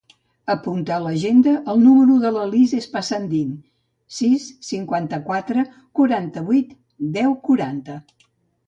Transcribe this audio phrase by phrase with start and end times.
[0.51, 3.53] Apunta a l'agenda el número de la Lis Espasandin:
[4.21, 5.69] sis, cinquanta-quatre,
[6.01, 6.77] quaranta-vuit,
[7.21, 8.03] deu, quaranta.